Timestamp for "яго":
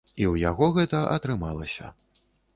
0.49-0.69